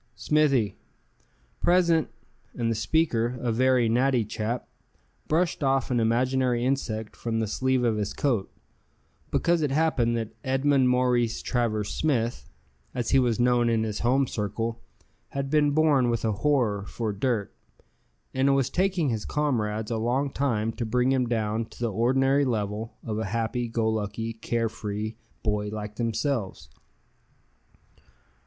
[0.15, 0.79] "Smithy."
[1.59, 2.09] "Present,"
[2.55, 4.67] and the speaker, a very natty chap,
[5.27, 8.51] brushed off an imaginary insect from the sleeve of his coat;
[9.29, 12.49] because it happened that Edmund Maurice Travers Smith,
[12.95, 14.81] as he was known in his home circle,
[15.37, 17.53] had been born with a horror for dirt:
[18.33, 21.93] and it was taking his comrades a long time to bring him down to the
[21.93, 26.71] ordinary level of a happy go lucky, care free boy like themselves.